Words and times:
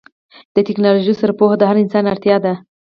د 0.55 0.57
ټیکنالوژۍ 0.67 1.13
سره 1.21 1.31
پوهه 1.39 1.55
د 1.57 1.63
هر 1.69 1.77
انسان 1.83 2.03
اړتیا 2.13 2.37
ده. 2.45 2.53